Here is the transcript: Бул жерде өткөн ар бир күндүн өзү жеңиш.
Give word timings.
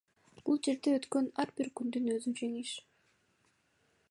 Бул 0.47 0.61
жерде 0.67 0.93
өткөн 1.01 1.29
ар 1.45 1.53
бир 1.61 1.71
күндүн 1.81 2.11
өзү 2.17 2.35
жеңиш. 2.43 2.73